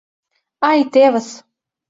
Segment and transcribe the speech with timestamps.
[0.69, 1.27] —Ай, тевыс!